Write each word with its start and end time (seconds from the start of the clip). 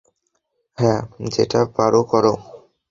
হ্যাঁ, 0.77 1.01
যেটা 1.31 1.61
পারো 1.75 2.01
কর। 2.03 2.25